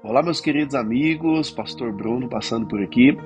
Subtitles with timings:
[0.00, 3.18] Olá, meus queridos amigos, Pastor Bruno passando por aqui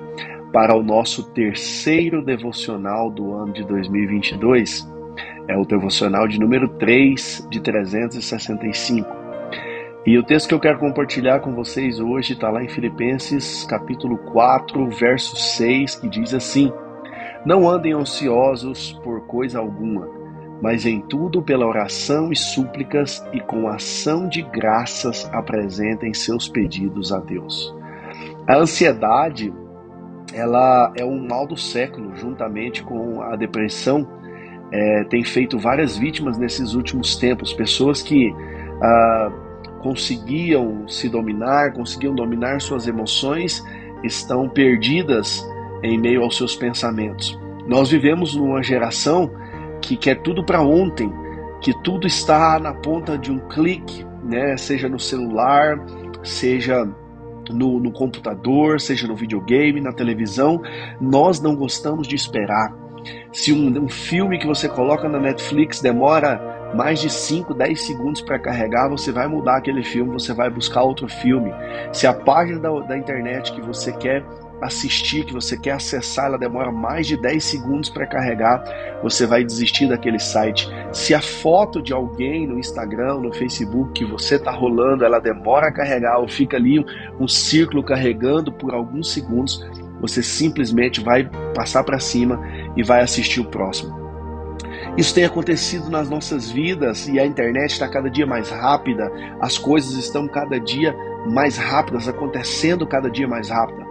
[0.51, 4.91] para o nosso terceiro devocional do ano de 2022.
[5.47, 9.07] É o devocional de número 3 de 365.
[10.03, 14.17] E o texto que eu quero compartilhar com vocês hoje está lá em Filipenses, capítulo
[14.17, 16.73] 4, verso 6, que diz assim:
[17.45, 20.22] Não andem ansiosos por coisa alguma
[20.63, 27.11] mas em tudo pela oração e súplicas e com ação de graças apresentem seus pedidos
[27.11, 27.75] a Deus.
[28.47, 29.53] A ansiedade,
[30.33, 34.07] ela é um mal do século, juntamente com a depressão,
[34.71, 38.33] é, tem feito várias vítimas nesses últimos tempos, pessoas que
[38.81, 39.31] ah,
[39.81, 43.61] conseguiam se dominar, conseguiam dominar suas emoções,
[44.01, 45.45] estão perdidas
[45.83, 47.37] em meio aos seus pensamentos.
[47.67, 49.29] Nós vivemos numa geração
[49.83, 51.11] que quer tudo para ontem,
[51.61, 54.55] que tudo está na ponta de um clique, né?
[54.57, 55.77] Seja no celular,
[56.23, 56.87] seja
[57.49, 60.61] no, no computador, seja no videogame, na televisão.
[60.99, 62.73] Nós não gostamos de esperar.
[63.33, 68.21] Se um, um filme que você coloca na Netflix demora mais de 5, 10 segundos
[68.21, 71.53] para carregar, você vai mudar aquele filme, você vai buscar outro filme.
[71.91, 74.23] Se a página da, da internet que você quer
[74.65, 78.63] assistir, que você quer acessar, ela demora mais de 10 segundos para carregar,
[79.01, 80.69] você vai desistir daquele site.
[80.91, 85.67] Se a foto de alguém no Instagram, no Facebook que você está rolando, ela demora
[85.67, 86.83] a carregar ou fica ali
[87.19, 89.65] um, círculo carregando por alguns segundos,
[89.99, 92.41] você simplesmente vai passar para cima
[92.75, 94.03] e vai assistir o próximo.
[94.97, 99.57] Isso tem acontecido nas nossas vidas e a internet está cada dia mais rápida, as
[99.57, 100.95] coisas estão cada dia
[101.31, 103.82] mais rápidas, acontecendo cada dia mais rápida.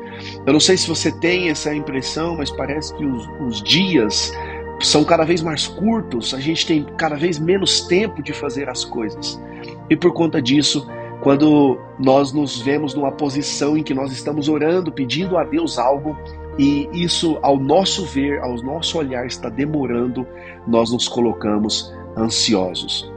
[0.46, 4.32] Eu não sei se você tem essa impressão, mas parece que os, os dias
[4.80, 8.84] são cada vez mais curtos, a gente tem cada vez menos tempo de fazer as
[8.84, 9.40] coisas.
[9.88, 10.86] E por conta disso,
[11.22, 16.18] quando nós nos vemos numa posição em que nós estamos orando, pedindo a Deus algo,
[16.58, 20.26] e isso, ao nosso ver, ao nosso olhar, está demorando,
[20.66, 23.11] nós nos colocamos ansiosos.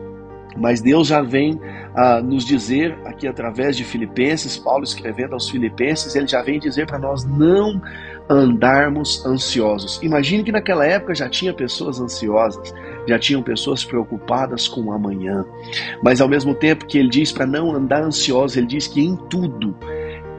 [0.56, 1.60] Mas Deus já vem
[1.94, 6.88] a nos dizer aqui através de Filipenses, Paulo escrevendo aos Filipenses, ele já vem dizer
[6.88, 7.82] para nós não
[8.30, 10.00] andarmos ansiosos.
[10.02, 12.74] Imagine que naquela época já tinha pessoas ansiosas,
[13.08, 15.46] já tinham pessoas preocupadas com o amanhã.
[16.02, 19.16] Mas ao mesmo tempo que ele diz para não andar ansiosos, ele diz que em
[19.16, 19.76] tudo,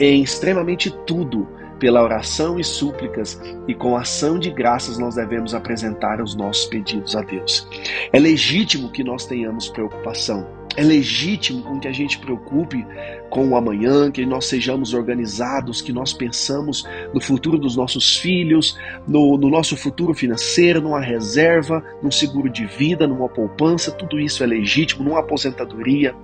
[0.00, 1.46] em extremamente tudo,
[1.78, 7.14] pela oração e súplicas e com ação de graças nós devemos apresentar os nossos pedidos
[7.14, 7.68] a Deus.
[8.12, 10.46] É legítimo que nós tenhamos preocupação.
[10.76, 12.86] É legítimo com que a gente preocupe
[13.30, 16.84] com o amanhã, que nós sejamos organizados, que nós pensamos
[17.14, 18.78] no futuro dos nossos filhos,
[19.08, 24.44] no, no nosso futuro financeiro, numa reserva, num seguro de vida, numa poupança, tudo isso
[24.44, 26.14] é legítimo, numa aposentadoria.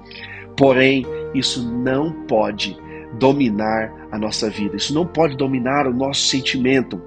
[0.54, 2.76] Porém, isso não pode
[3.12, 7.00] dominar a nossa vida, isso não pode dominar o nosso sentimento,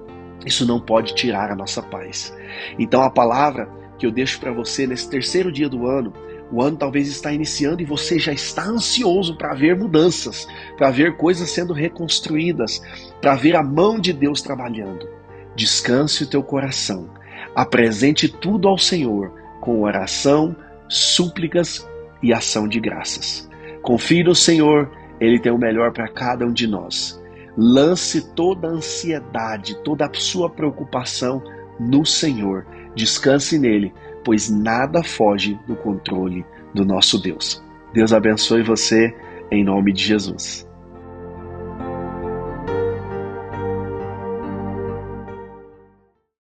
[0.44, 2.34] isso não pode tirar a nossa paz.
[2.78, 3.68] Então a palavra
[3.98, 6.12] que eu deixo para você nesse terceiro dia do ano,
[6.52, 10.46] o ano talvez está iniciando e você já está ansioso para ver mudanças,
[10.76, 12.80] para ver coisas sendo reconstruídas,
[13.20, 15.08] para ver a mão de Deus trabalhando.
[15.56, 17.10] Descanse o teu coração.
[17.54, 20.54] Apresente tudo ao Senhor com oração,
[20.88, 21.88] súplicas
[22.22, 23.48] e ação de graças.
[23.82, 24.90] Confie no Senhor
[25.20, 27.22] ele tem o melhor para cada um de nós.
[27.56, 31.42] Lance toda a ansiedade, toda a sua preocupação
[31.80, 32.66] no Senhor.
[32.94, 33.92] Descanse nele,
[34.24, 36.44] pois nada foge do controle
[36.74, 37.62] do nosso Deus.
[37.94, 39.14] Deus abençoe você
[39.50, 40.68] em nome de Jesus.